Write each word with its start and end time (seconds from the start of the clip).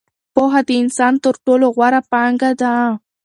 پوهه 0.35 0.61
د 0.67 0.69
انسان 0.81 1.13
تر 1.23 1.35
ټولو 1.45 1.65
غوره 1.75 2.01
پانګه 2.11 2.51
ده. 2.61 2.73